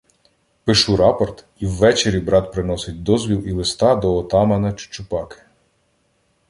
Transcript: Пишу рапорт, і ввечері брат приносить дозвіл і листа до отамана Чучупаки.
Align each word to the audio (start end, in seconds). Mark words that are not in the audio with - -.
Пишу 0.65 0.95
рапорт, 0.97 1.45
і 1.59 1.65
ввечері 1.65 2.19
брат 2.19 2.51
приносить 2.53 3.03
дозвіл 3.03 3.43
і 3.47 3.51
листа 3.51 3.95
до 3.95 4.13
отамана 4.15 4.73
Чучупаки. 4.73 5.37